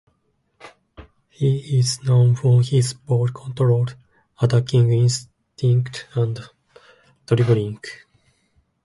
He 1.29 1.77
is 1.77 2.01
known 2.03 2.33
for 2.35 2.63
his 2.63 2.93
ball 2.95 3.27
control, 3.27 3.85
attacking 4.41 4.91
instinct 4.91 6.07
and 6.15 6.39
dribbling. 7.27 7.77